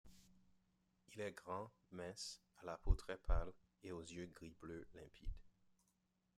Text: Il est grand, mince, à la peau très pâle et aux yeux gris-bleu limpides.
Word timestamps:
Il 1.13 1.21
est 1.21 1.31
grand, 1.33 1.69
mince, 1.91 2.41
à 2.59 2.65
la 2.65 2.75
peau 2.75 2.95
très 2.95 3.17
pâle 3.19 3.53
et 3.83 3.91
aux 3.91 4.01
yeux 4.01 4.25
gris-bleu 4.33 4.87
limpides. 4.95 5.37